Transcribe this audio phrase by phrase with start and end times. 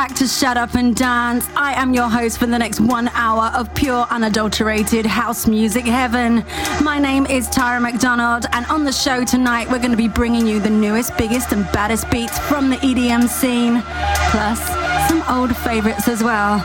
[0.00, 1.46] Back to Shut Up and Dance.
[1.54, 6.42] I am your host for the next one hour of pure, unadulterated house music heaven.
[6.82, 10.46] My name is Tara McDonald, and on the show tonight, we're going to be bringing
[10.46, 13.82] you the newest, biggest, and baddest beats from the EDM scene,
[14.30, 14.66] plus
[15.06, 16.64] some old favorites as well,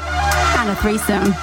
[0.60, 1.34] and a threesome.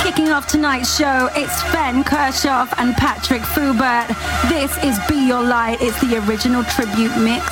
[0.00, 4.06] Kicking off tonight's show, it's Sven Kirchhoff and Patrick Fubert.
[4.48, 5.78] This is Be Your Light.
[5.80, 7.44] It's the original tribute mix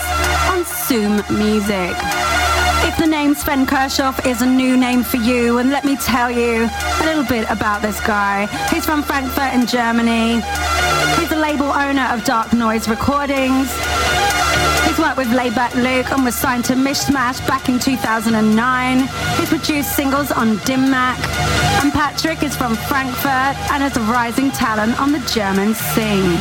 [0.49, 1.97] on Zoom Music.
[2.83, 6.31] If the name Sven Kirchhoff is a new name for you, and let me tell
[6.31, 6.69] you
[7.01, 8.47] a little bit about this guy.
[8.73, 10.41] He's from Frankfurt in Germany.
[11.19, 13.71] He's the label owner of Dark Noise Recordings.
[14.87, 18.99] He's worked with Laidback Luke and was signed to Mixmash back in 2009.
[19.39, 21.19] He's produced singles on Dim Mak.
[21.83, 26.39] And Patrick is from Frankfurt and is a rising talent on the German scene.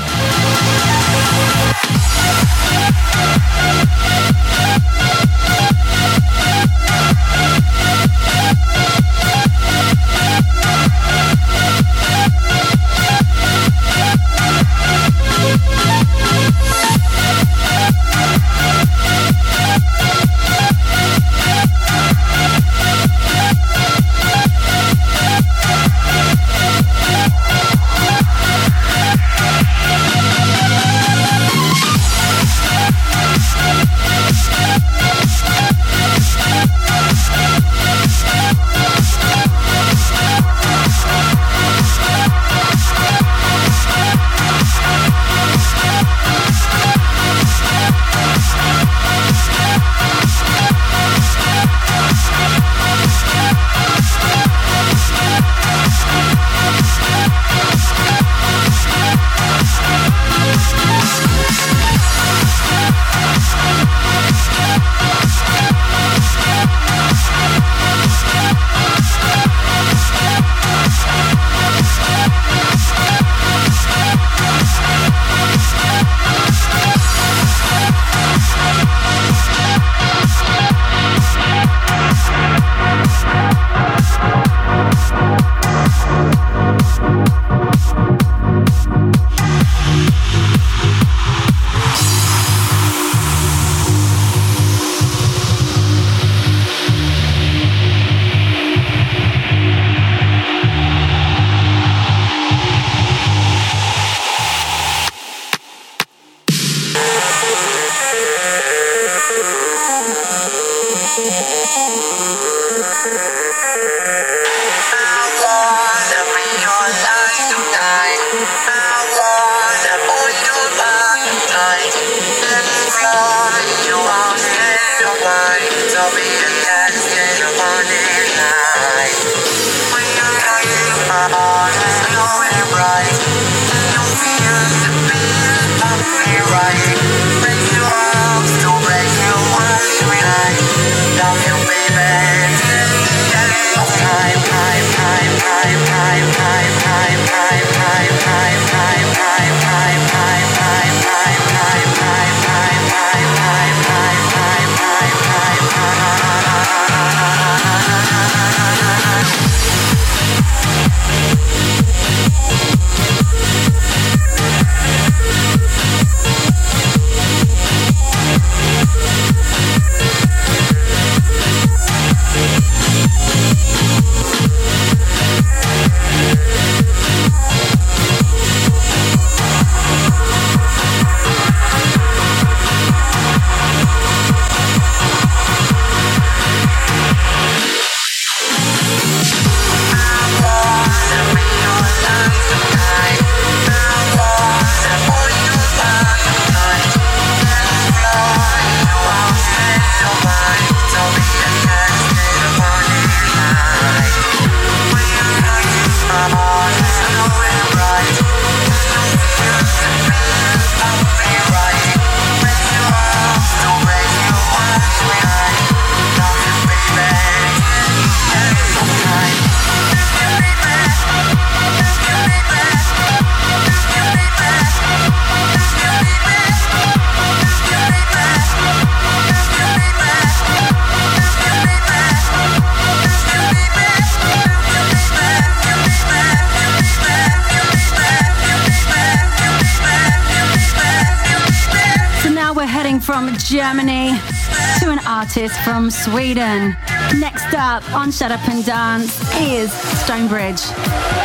[246.03, 246.77] Sweden.
[247.19, 250.61] Next up on Shut Up and Dance is Stonebridge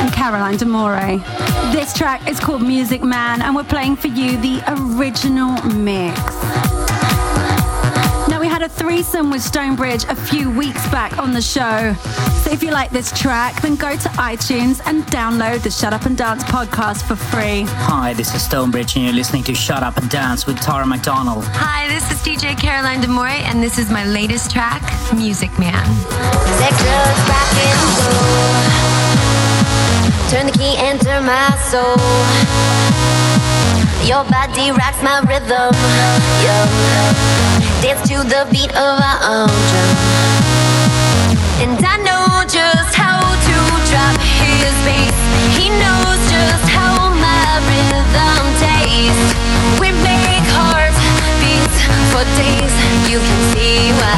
[0.00, 1.22] and Caroline D'Amore.
[1.70, 6.33] This track is called Music Man, and we're playing for you the original mix
[8.84, 11.94] threesome with Stonebridge a few weeks back on the show.
[12.42, 16.04] So if you like this track, then go to iTunes and download the Shut Up
[16.04, 17.62] and Dance podcast for free.
[17.88, 21.44] Hi, this is Stonebridge, and you're listening to Shut Up and Dance with Tara McDonald.
[21.46, 24.82] Hi, this is DJ Caroline D'Amore, and this is my latest track,
[25.14, 25.86] Music Man.
[30.28, 31.96] Turn the key, enter my soul.
[34.06, 35.72] Your body rocks my rhythm.
[36.44, 37.43] Yeah
[37.84, 39.90] dance to the beat of our own drum.
[41.60, 43.56] And I know just how to
[43.90, 45.16] drop his bass.
[45.58, 49.36] He knows just how my rhythm tastes.
[49.80, 50.96] We make heart
[51.44, 51.76] beats
[52.08, 52.72] for days.
[53.10, 54.16] You can see why.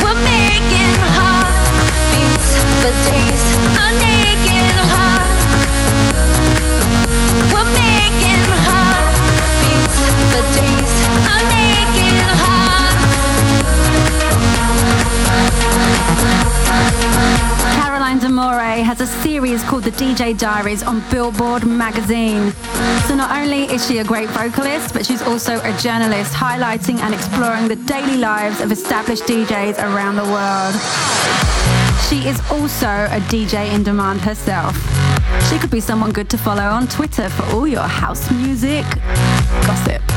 [0.00, 1.68] We're making heart
[2.12, 2.48] beats
[2.80, 3.23] for days.
[18.96, 22.52] Has a series called The DJ Diaries on Billboard magazine.
[23.08, 27.12] So not only is she a great vocalist, but she's also a journalist highlighting and
[27.12, 30.74] exploring the daily lives of established DJs around the world.
[32.08, 34.76] She is also a DJ in demand herself.
[35.48, 38.84] She could be someone good to follow on Twitter for all your house music
[39.66, 40.13] gossip.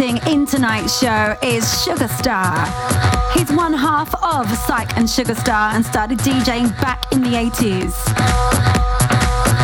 [0.00, 2.66] In tonight's show is Sugar Star.
[3.32, 7.94] He's one half of Psych and Sugar Star and started DJing back in the 80s.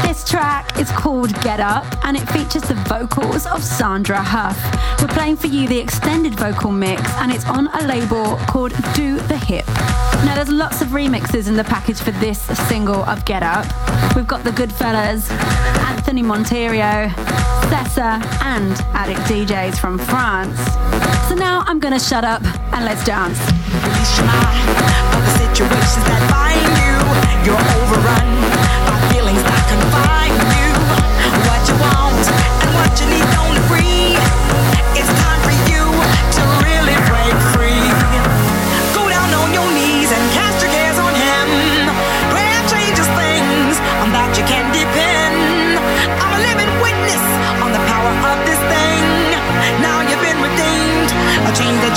[0.03, 4.59] This track is called Get Up and it features the vocals of Sandra Huff.
[5.03, 9.21] We're playing for you the extended vocal mix and it's on a label called Do
[9.21, 9.67] the Hip.
[10.25, 13.67] Now there's lots of remixes in the package for this single of Get Up.
[14.17, 15.31] We've got the Goodfellas,
[15.91, 17.12] Anthony Monteiro,
[17.73, 20.61] Cessa and Addict DJs from France.
[21.26, 23.41] So now I'm gonna shut up and let's dance.
[23.81, 24.69] Release your mind
[25.17, 26.95] the situations that bind you.
[27.49, 28.29] You're overrun
[28.85, 30.69] by feelings that confine you.
[31.49, 32.25] What you want
[32.61, 33.29] and what you need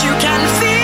[0.04, 0.75] you can feel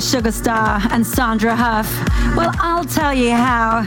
[0.00, 1.86] Carlos Sugarstar and Sandra Huff?
[2.34, 3.80] Well, I'll tell you how.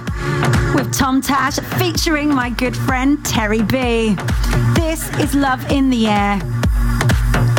[0.75, 4.15] With Tom Tash featuring my good friend Terry B.
[4.75, 6.39] This is Love in the Air.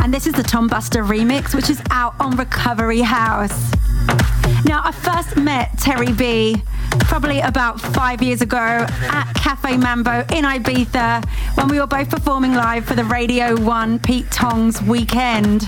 [0.03, 3.73] And this is the Tom Buster remix, which is out on Recovery House.
[4.65, 6.63] Now, I first met Terry B
[7.01, 11.25] probably about five years ago at Cafe Mambo in Ibiza
[11.57, 15.67] when we were both performing live for the Radio 1 Pete Tong's weekend.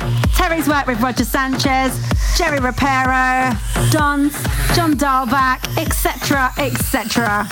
[0.57, 2.01] Terry's worked with Roger Sanchez,
[2.39, 3.53] Jerry Ropero,
[3.91, 4.33] Dons,
[4.75, 7.47] John Dahlback, etc., etc.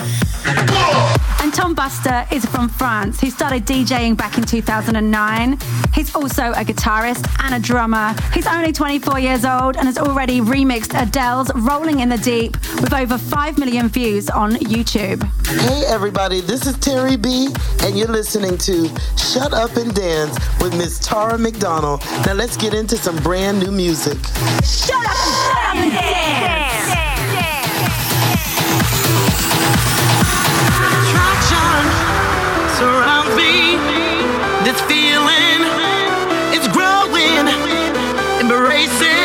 [1.45, 3.21] And Tom Buster is from France.
[3.21, 5.59] He started DJing back in 2009.
[5.93, 8.15] He's also a guitarist and a drummer.
[8.33, 12.95] He's only 24 years old and has already remixed Adele's Rolling in the Deep with
[12.95, 15.23] over 5 million views on YouTube.
[15.47, 17.51] Hey everybody, this is Terry B,
[17.83, 22.01] and you're listening to Shut Up and Dance with Miss Tara McDonald.
[22.25, 24.17] Now let's get into some brand new music.
[24.65, 26.14] Shut up, shut up
[38.85, 39.24] embracing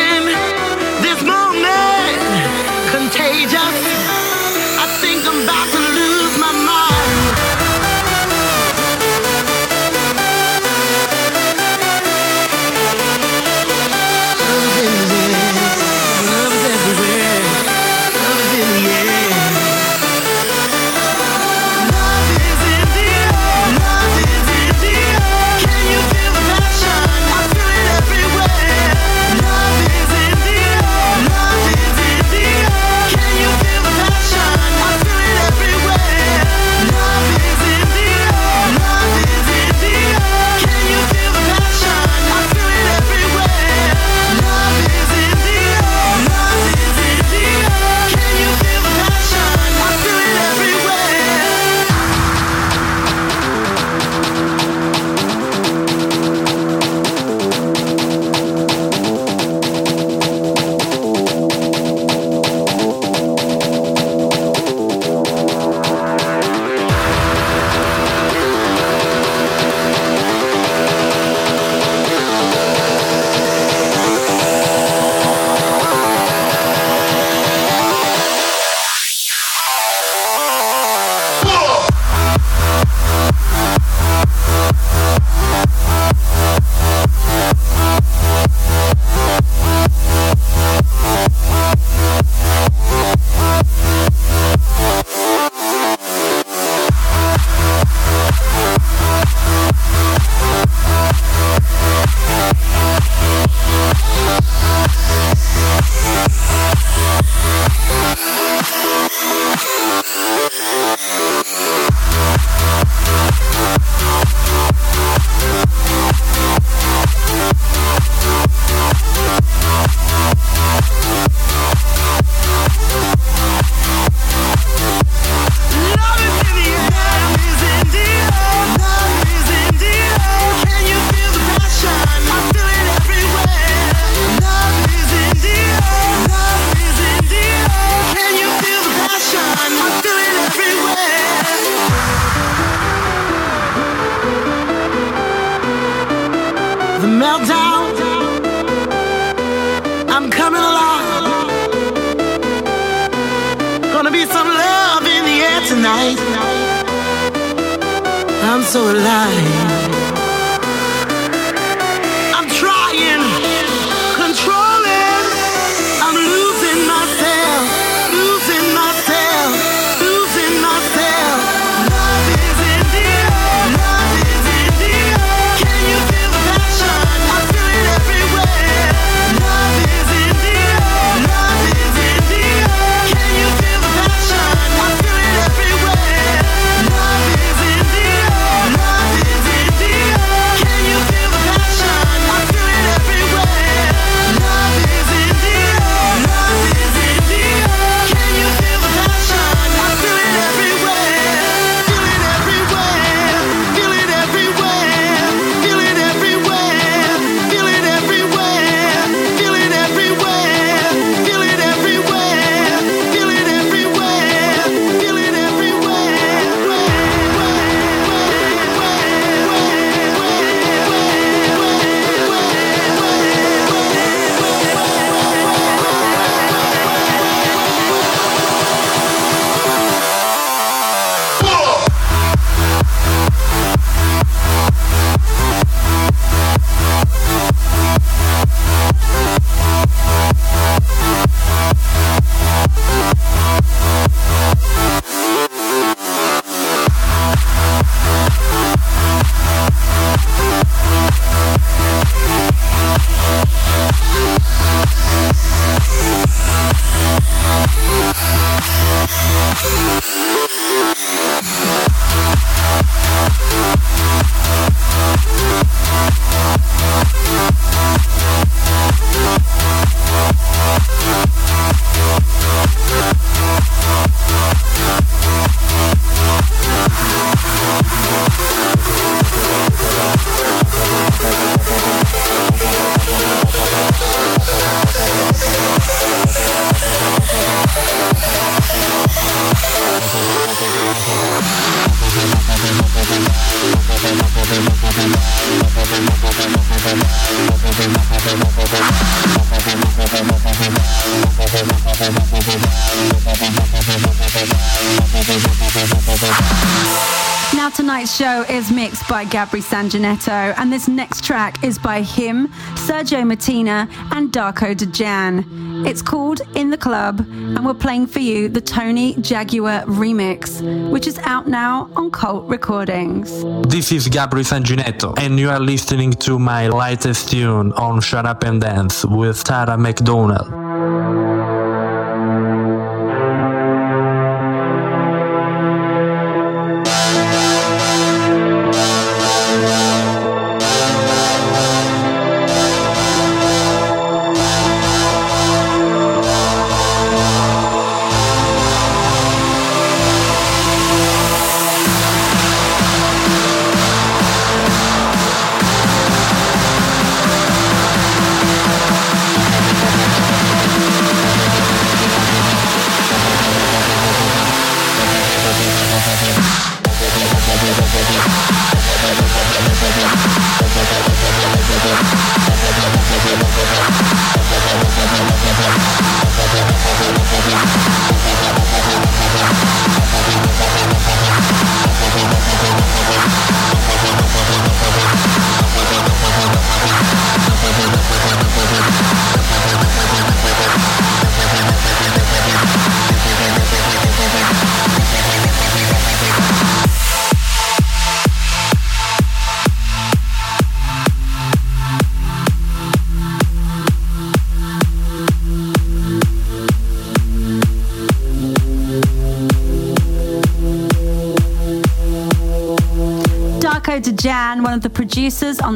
[309.19, 312.47] by Gabri Sanjanetto, and this next track is by him,
[312.87, 315.85] Sergio Martina, and Darko Dejan.
[315.85, 321.05] It's called In the Club, and we're playing for you the Tony Jaguar remix, which
[321.05, 323.43] is out now on Cult Recordings.
[323.69, 328.43] This is Gabri Sanjanetto, and you are listening to my latest tune on Shut Up
[328.43, 330.68] and Dance with Tara McDonald.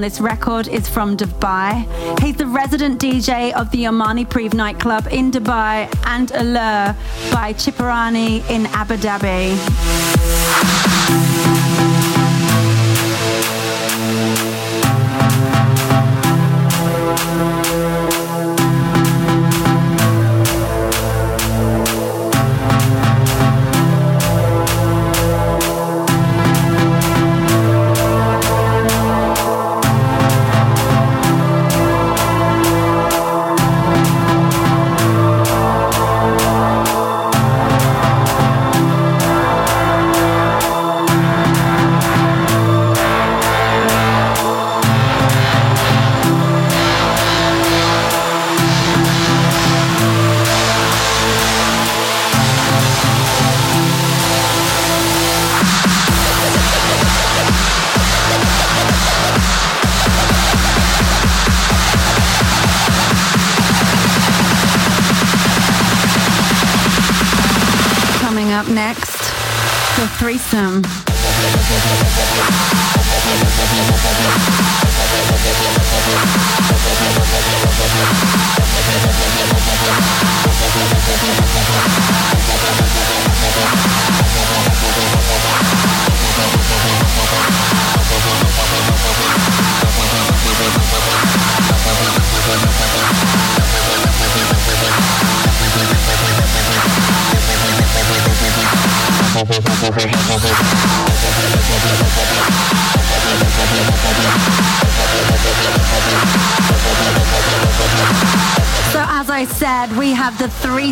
[0.04, 1.88] This record, is from Dubai.
[2.20, 6.94] He's the resident DJ of the Armani Prive nightclub in Dubai and Allure
[7.32, 9.54] by Cipriani in Abu Dhabi.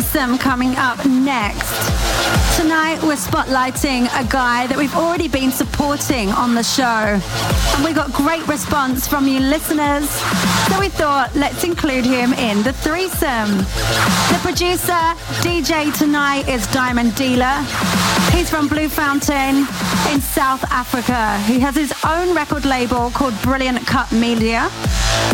[0.02, 2.56] Threesome coming up next.
[2.56, 5.21] Tonight, we're spotlighting a guy that we've already
[6.10, 6.82] on the show.
[6.82, 10.10] And we got great response from you listeners.
[10.10, 13.58] So, we thought, let's include him in the threesome.
[14.32, 15.00] The producer,
[15.46, 17.54] DJ tonight is Diamond Dealer.
[18.32, 19.58] He's from Bloemfontein
[20.12, 21.38] in South Africa.
[21.46, 24.70] He has his own record label called Brilliant Cut Media.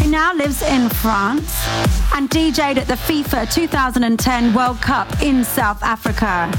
[0.03, 1.67] He now lives in France
[2.13, 6.53] and DJed at the FIFA 2010 World Cup in South Africa.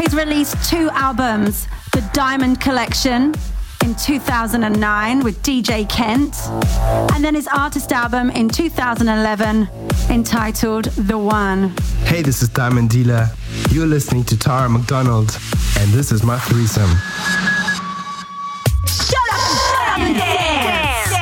[0.00, 3.34] He's released two albums The Diamond Collection
[3.84, 6.34] in 2009 with DJ Kent,
[7.14, 9.68] and then his artist album in 2011
[10.08, 11.74] entitled The One.
[12.04, 13.28] Hey, this is Diamond Dealer.
[13.72, 15.38] You're listening to Tara McDonald,
[15.78, 16.90] and this is my threesome.
[18.86, 21.12] Shut up, shut up and dance.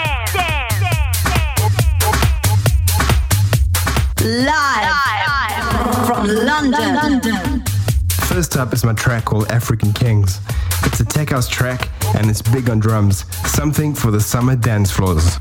[4.47, 6.95] Live, from London.
[6.95, 7.48] London.
[8.39, 10.39] First up is my track called African Kings.
[10.85, 14.93] It's a tech house track and it's big on drums, something for the summer dance
[14.93, 15.41] floors.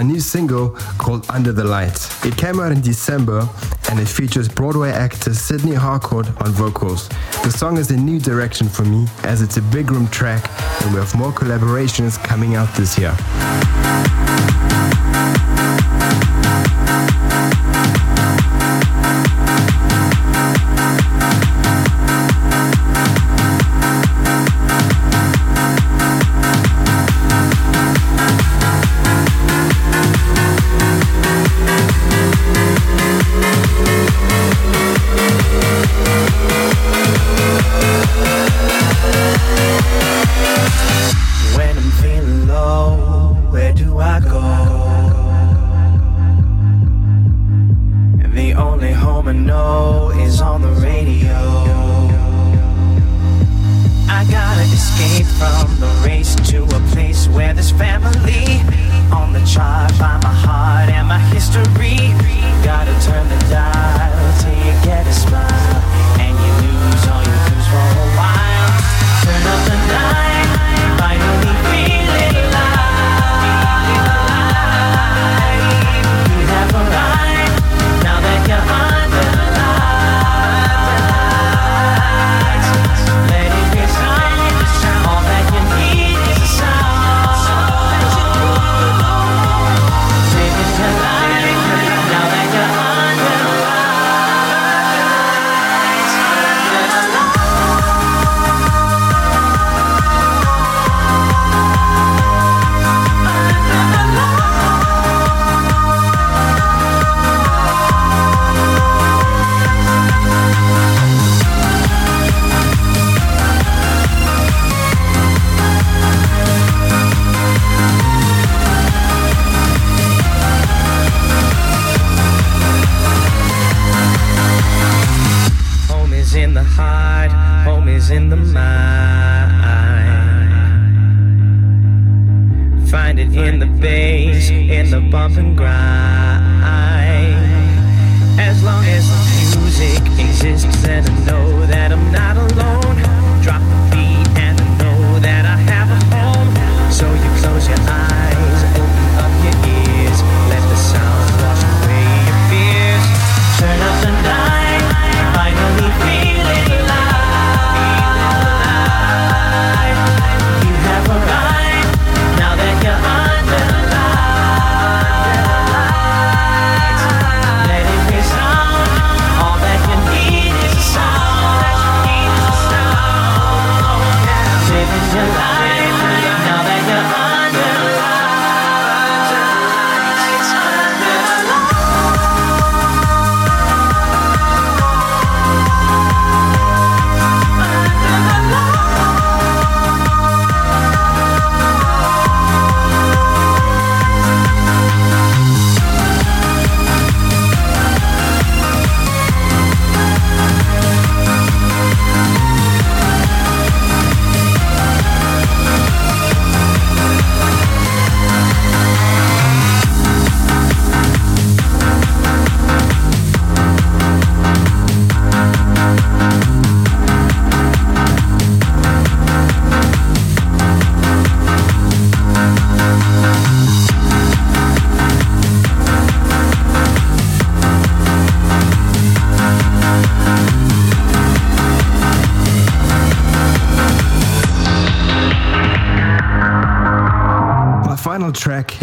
[0.00, 2.24] My new single called Under the Lights.
[2.24, 3.46] It came out in December
[3.90, 7.10] and it features Broadway actor Sydney Harcourt on vocals.
[7.42, 10.42] The song is a new direction for me as it's a big room track
[10.82, 13.14] and we have more collaborations coming out this year.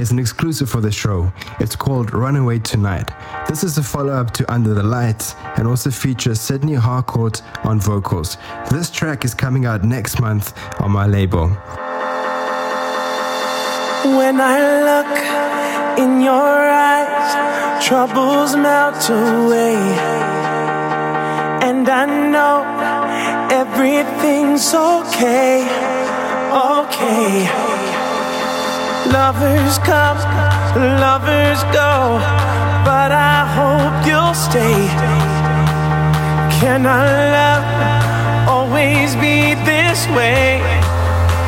[0.07, 1.29] Is an exclusive for the show.
[1.59, 3.11] It's called Runaway Tonight.
[3.49, 7.81] This is a follow up to Under the Lights and also features Sydney Harcourt on
[7.81, 8.37] vocals.
[8.71, 11.49] This track is coming out next month on my label.
[14.19, 14.57] When I
[14.89, 16.55] look in your
[16.89, 19.75] eyes, troubles melt away.
[21.67, 22.63] And I know
[23.51, 25.67] everything's okay,
[26.53, 27.66] okay.
[29.11, 30.17] Lovers come,
[31.01, 32.19] lovers go,
[32.85, 34.87] but I hope you'll stay.
[36.59, 37.65] Can our love
[38.47, 40.61] always be this way,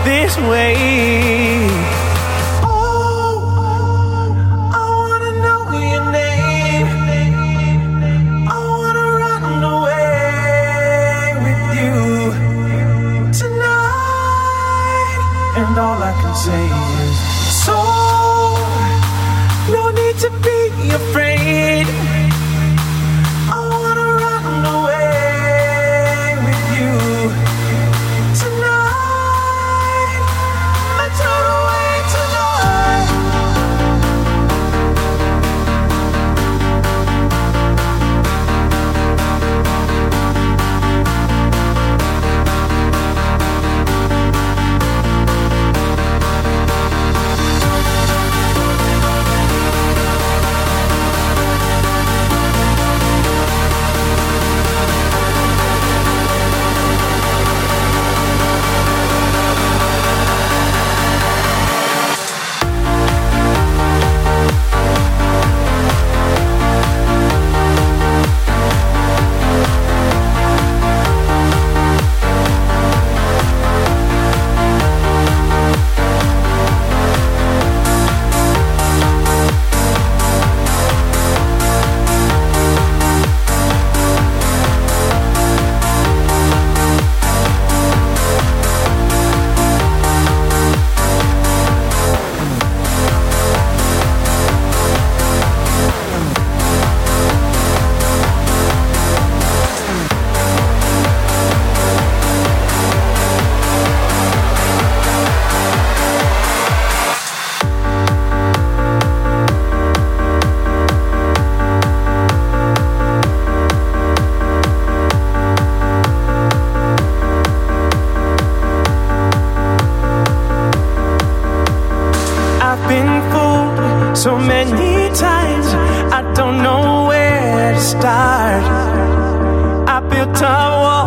[0.03, 0.75] this way?
[2.63, 4.33] Oh,
[4.73, 6.87] I wanna know your name.
[8.47, 9.43] I wanna run
[9.75, 11.97] away with you
[13.41, 15.19] tonight,
[15.57, 16.98] and all I can say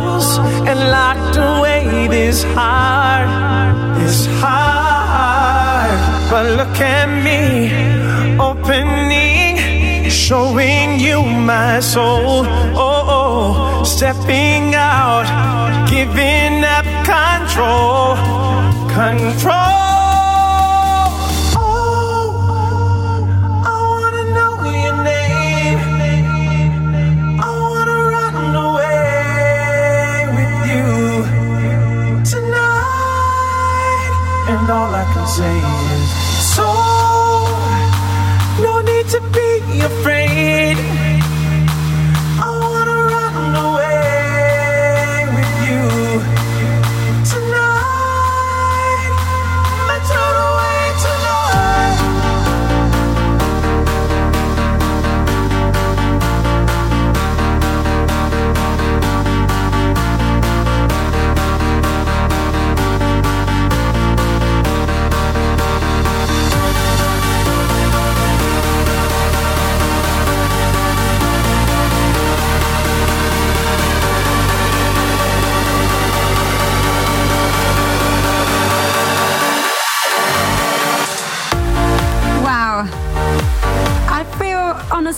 [0.02, 0.38] walls
[0.68, 3.28] and locked away this heart,
[3.98, 5.98] this heart.
[6.30, 7.40] But look at me,
[8.38, 12.44] opening, showing you my soul.
[12.74, 15.26] Oh, oh, stepping out,
[15.88, 18.16] giving up control,
[18.88, 19.91] control.
[35.22, 35.56] All I can say
[35.94, 36.10] is
[36.54, 36.70] so.
[38.62, 40.21] No need to be afraid.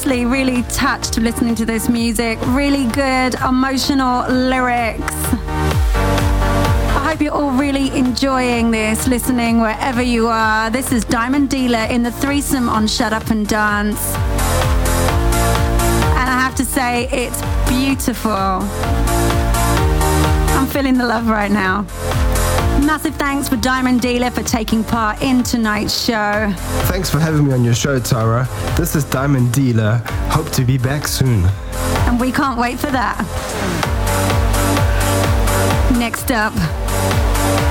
[0.05, 2.38] Honestly really touched listening to this music.
[2.48, 5.14] Really good, emotional lyrics.
[6.92, 10.68] I hope you're all really enjoying this, listening wherever you are.
[10.68, 14.14] This is Diamond Dealer in the threesome on Shut Up and Dance.
[16.18, 18.61] And I have to say, it's beautiful.
[20.59, 21.86] I'm feeling the love right now.
[22.85, 26.53] Massive thanks for Diamond Dealer for taking part in tonight's show.
[26.85, 28.47] Thanks for having me on your show, Tara.
[28.76, 30.03] This is Diamond Dealer.
[30.28, 31.47] Hope to be back soon.
[32.07, 33.16] And we can't wait for that.
[35.99, 36.53] Next up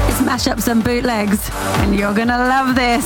[0.10, 1.50] is mashups and bootlegs,
[1.82, 3.06] and you're gonna love this.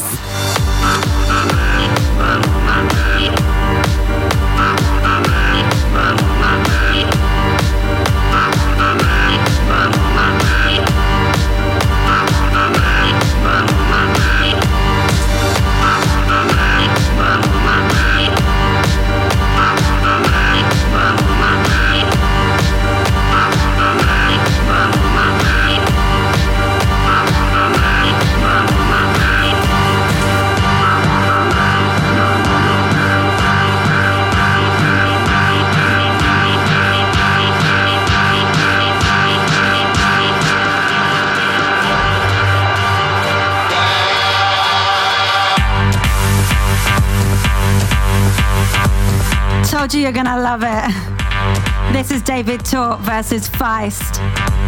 [49.93, 51.93] You're gonna love it.
[51.93, 54.19] This is David Tort versus Feist.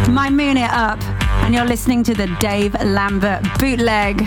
[0.08, 1.00] My Moon It Up,
[1.42, 4.18] and you're listening to the Dave Lambert bootleg.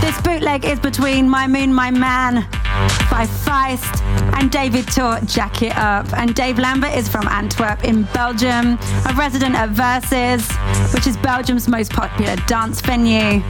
[0.00, 2.46] This bootleg is between My Moon, My Man
[3.10, 4.02] by Feist
[4.38, 6.12] and David Tort Jack It Up.
[6.12, 10.46] And Dave Lambert is from Antwerp in Belgium, a resident at Versuz,
[10.94, 13.42] which is Belgium's most popular dance venue.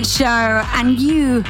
[0.07, 1.43] show and you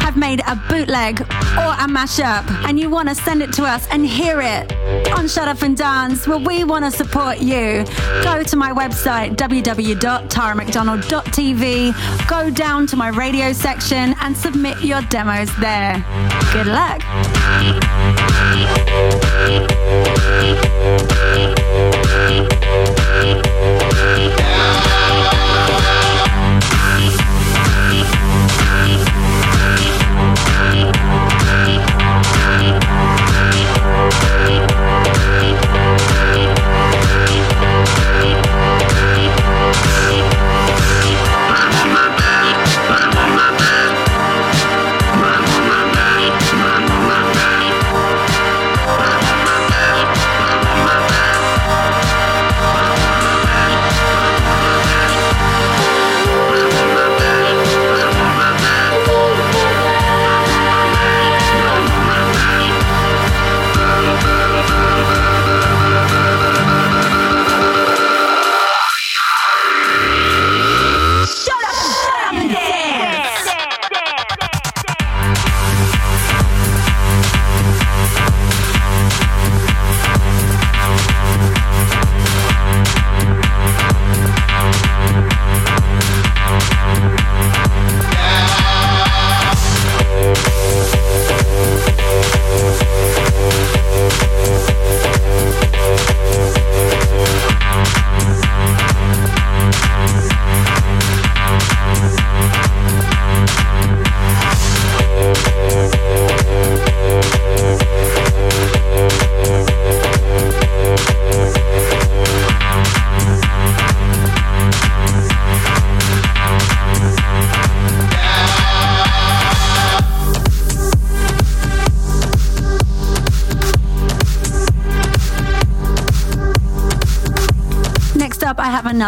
[0.00, 3.86] have made a bootleg or a mashup and you want to send it to us
[3.90, 4.72] and hear it
[5.12, 7.84] on Shut Up and Dance, well, we want to support you.
[8.22, 15.54] Go to my website, www.taramcdonald.tv, go down to my radio section and submit your demos
[15.58, 16.04] there.
[16.52, 17.02] Good luck.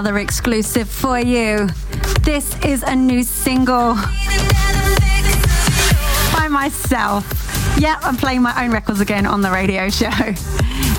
[0.01, 1.69] Another exclusive for you.
[2.23, 3.97] This is a new single
[6.33, 7.27] by myself.
[7.79, 10.09] Yeah, I'm playing my own records again on the radio show.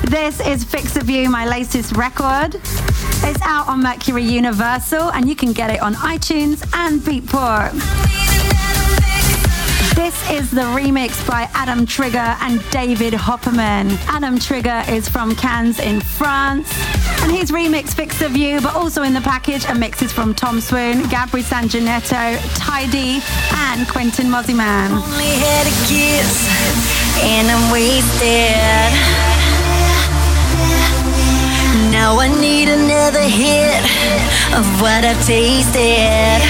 [0.04, 2.54] This is Fix of You, my latest record.
[2.54, 7.72] It's out on Mercury Universal and you can get it on iTunes and Beatport.
[9.96, 13.98] This is the remix by Adam Trigger and David Hopperman.
[14.08, 16.70] Adam Trigger is from Cannes in France,
[17.22, 20.60] and he's remixed Fix of You, but also in the package are mixes from Tom
[20.62, 23.22] Swoon, Gabri Sanginetto, Tidy,
[23.70, 24.92] and Quentin Mosimann.
[24.92, 26.50] Only had a kiss,
[27.22, 28.92] and I'm wasted.
[31.92, 33.84] Now I need another hit
[34.58, 36.42] of what I've tasted.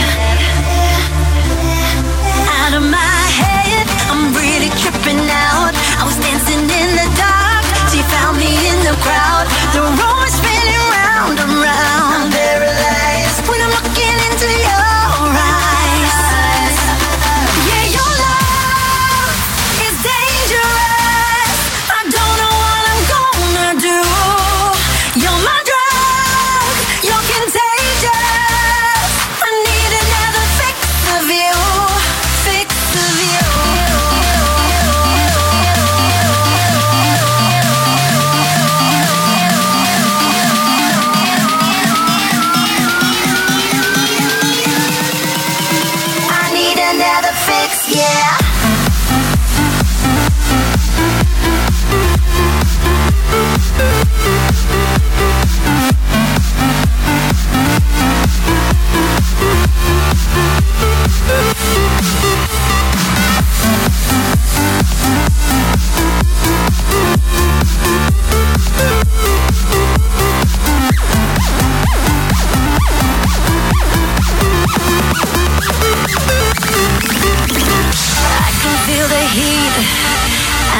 [2.62, 5.74] Out of my head, I'm really tripping out.
[6.00, 9.48] I was dancing in the dark, she found me in the crowd.
[9.74, 10.51] The room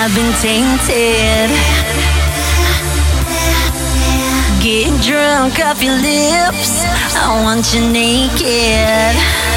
[0.04, 1.52] I've been tainted.
[4.60, 6.84] Get drunk off your lips.
[7.16, 9.51] I want you naked.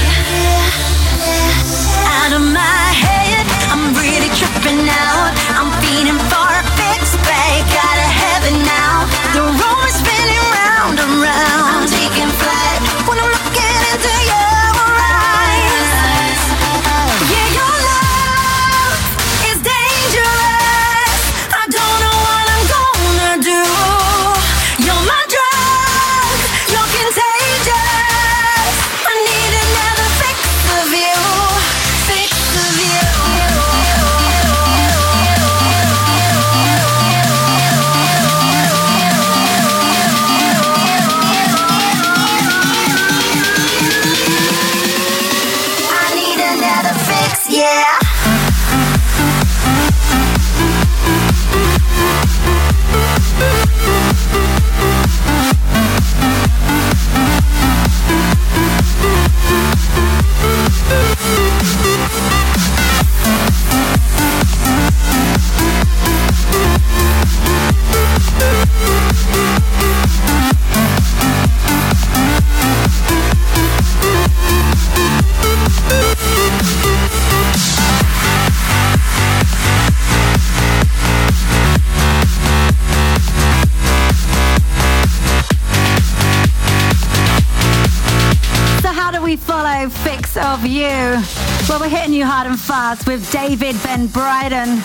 [93.15, 94.79] With David Ben Bryden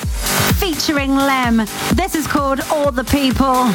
[0.59, 1.57] featuring Lem.
[1.93, 3.65] This is called All the People.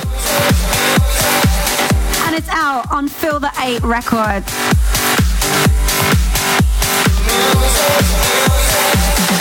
[2.25, 4.53] And it's out on Feel the 8 Records.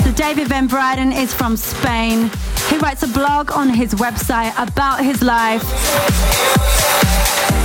[0.03, 2.31] So David Ben Bryden is from Spain.
[2.69, 5.63] He writes a blog on his website about his life.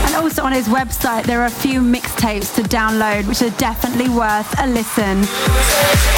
[0.04, 4.10] And also on his website, there are a few mixtapes to download, which are definitely
[4.10, 6.17] worth a listen.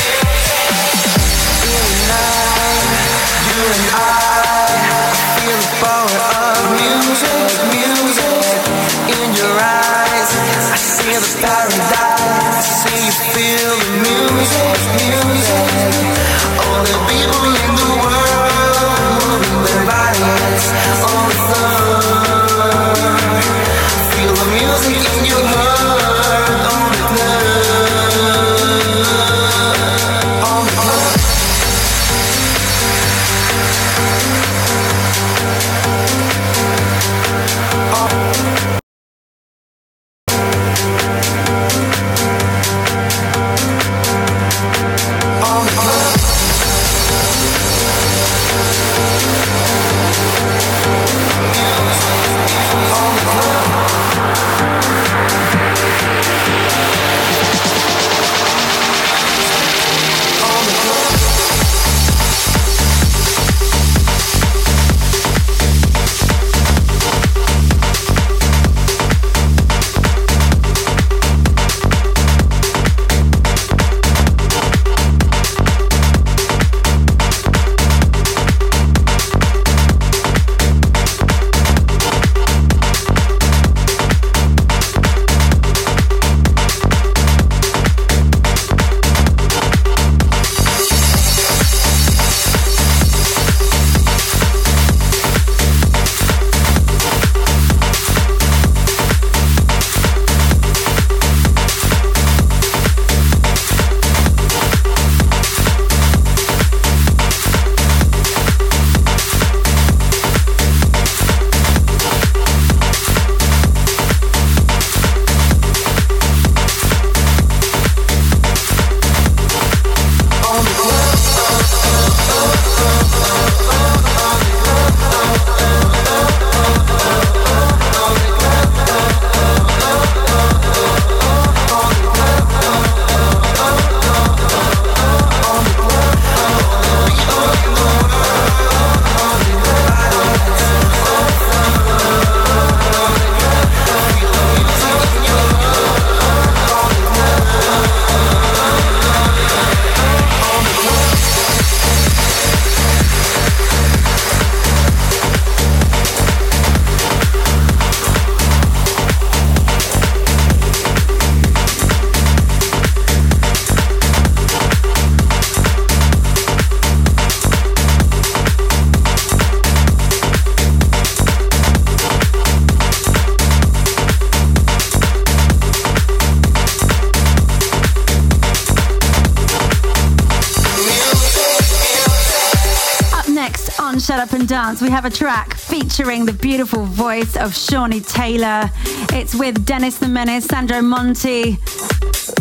[184.71, 188.71] Dance, we have a track featuring the beautiful voice of Shawnee Taylor.
[189.13, 191.59] It's with Dennis the Menace, Sandro Monti,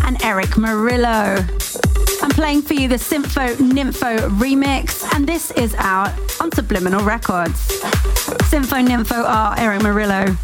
[0.04, 1.40] and Erick Morillo.
[2.22, 7.60] I'm playing for you the Sympho Nympho remix, and this is out on Subliminal Records.
[8.48, 10.36] Sympho Nympho are Erick Morillo,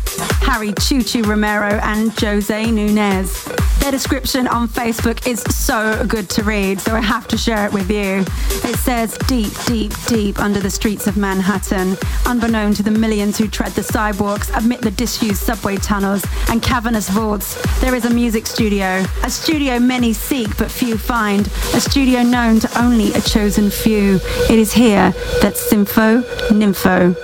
[0.41, 3.44] Harry Choo Romero, and Jose Nunez.
[3.86, 7.71] Their description on Facebook is so good to read, so I have to share it
[7.71, 8.25] with you.
[8.67, 13.47] It says, Deep, deep, deep under the streets of Manhattan, unbeknown to the millions who
[13.47, 18.47] tread the sidewalks amid the disused subway tunnels and cavernous vaults, there is a music
[18.47, 19.05] studio.
[19.21, 21.45] A studio many seek but few find.
[21.75, 24.19] A studio known to only a chosen few.
[24.49, 25.11] It is here
[25.43, 27.15] that Sympho Nympho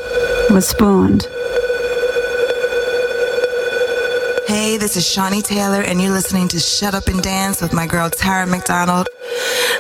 [0.52, 1.28] was spawned.
[4.52, 7.88] Hey, this is Shawnee Taylor, and you're listening to Shut Up and Dance with my
[7.88, 9.08] girl Tara McDonald.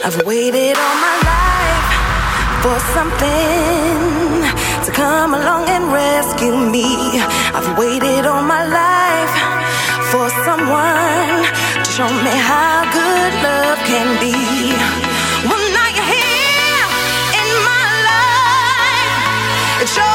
[0.06, 1.88] I've waited all my life
[2.64, 4.48] for something
[4.86, 7.20] to come along and rescue me.
[7.52, 9.36] I've waited all my life
[10.08, 11.44] for someone
[11.84, 14.32] to show me how good love can be.
[15.52, 16.88] Well, now you're here
[17.44, 19.84] in my life.
[19.84, 20.11] It sure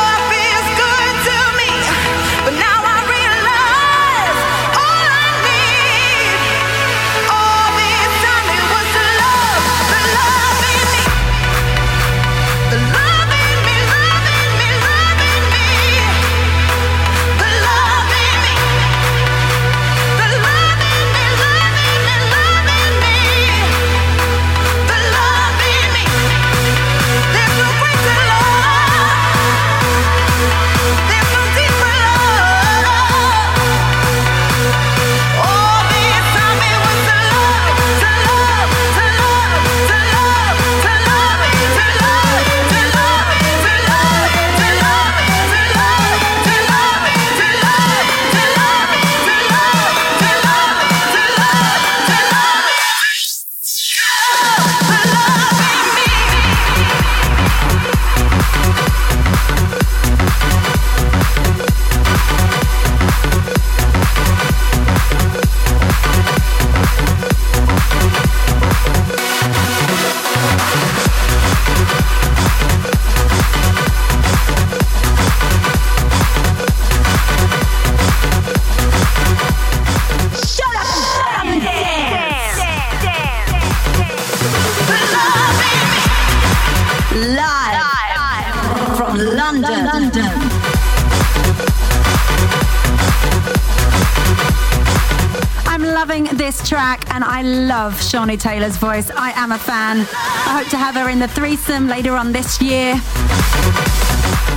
[97.37, 99.11] I love Shawnee Taylor's voice.
[99.11, 99.99] I am a fan.
[99.99, 102.93] I hope to have her in the threesome later on this year.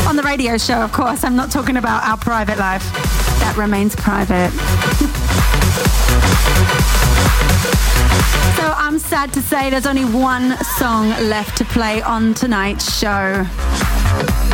[0.07, 1.25] On the radio show, of course.
[1.25, 2.89] I'm not talking about our private life.
[3.41, 4.51] That remains private.
[8.55, 13.45] so I'm sad to say there's only one song left to play on tonight's show.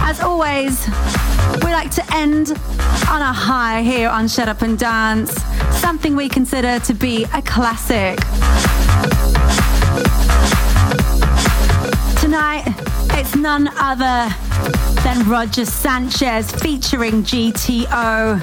[0.01, 0.87] As always,
[1.63, 2.53] we like to end
[3.07, 5.35] on a high here on Shut Up and Dance,
[5.85, 8.17] something we consider to be a classic.
[12.19, 12.63] Tonight,
[13.11, 14.33] it's none other
[15.03, 18.41] than Roger Sanchez featuring GTO.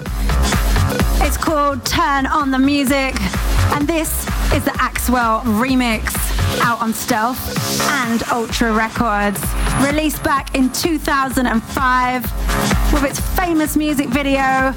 [1.27, 3.21] It's called Turn on the Music,
[3.73, 4.25] and this
[4.55, 6.15] is the Axwell remix
[6.61, 7.43] out on Stealth
[8.05, 9.43] and Ultra Records.
[9.85, 12.23] Released back in 2005
[12.93, 14.73] with its famous music video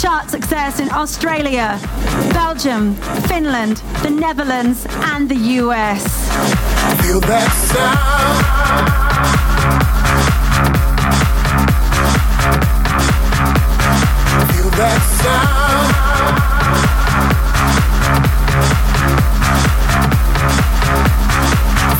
[0.00, 1.78] chart success in Australia,
[2.32, 2.94] Belgium,
[3.28, 6.04] Finland, the Netherlands, and the US.
[7.02, 8.36] Feel that sound.
[14.52, 16.06] Feel that sound.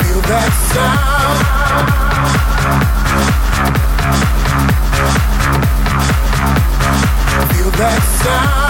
[0.01, 1.06] Feel that sound.
[7.87, 8.66] That sound.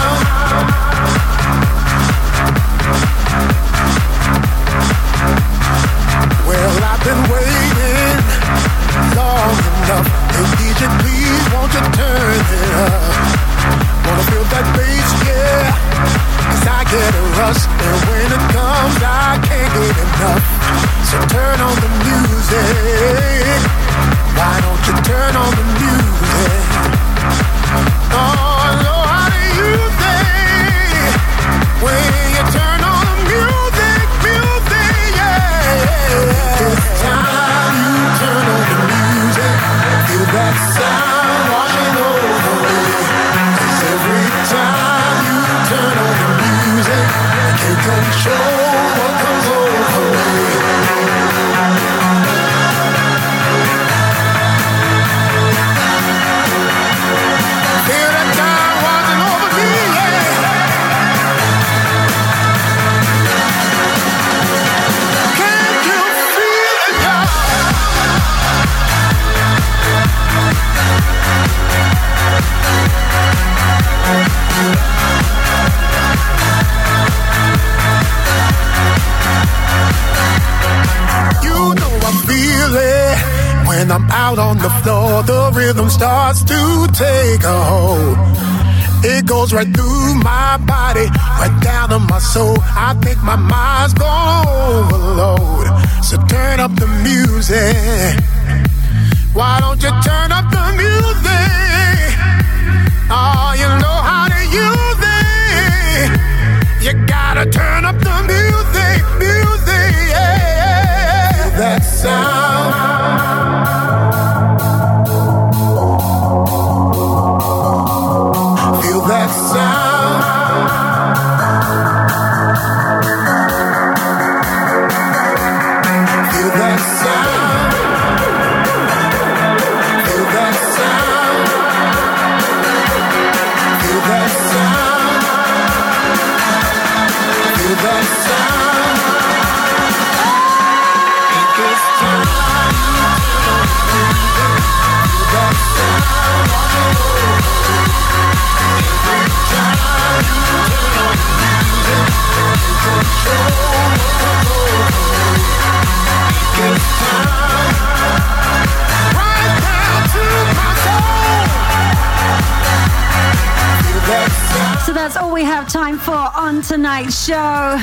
[167.08, 167.76] Tonight's show.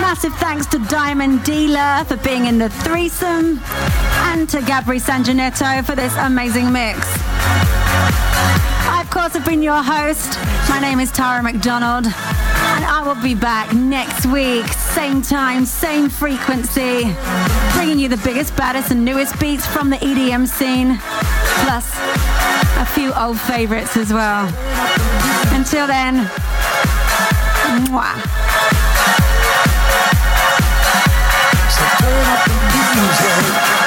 [0.00, 3.60] Massive thanks to Diamond Dealer for being in the threesome
[4.30, 6.98] and to Gabri Sanjanetto for this amazing mix.
[8.90, 10.38] I, of course, have been your host.
[10.68, 16.08] My name is Tara McDonald, and I will be back next week, same time, same
[16.08, 17.14] frequency,
[17.74, 20.98] bringing you the biggest, baddest, and newest beats from the EDM scene,
[21.64, 21.90] plus
[22.78, 24.46] a few old favorites as well.
[25.54, 26.30] Until then,
[27.68, 28.16] mwah.
[31.78, 33.77] So